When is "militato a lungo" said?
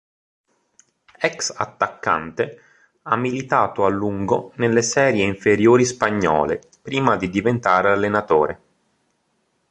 3.17-4.51